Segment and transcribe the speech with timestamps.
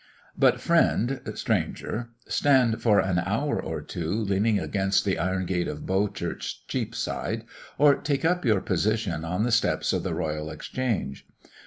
[0.35, 5.85] But, friend stranger, stand for an hour or two leaning against the iron gate of
[5.85, 7.43] Bow church, Cheapside,
[7.77, 11.27] or take up your position on the steps of the Royal Exchange.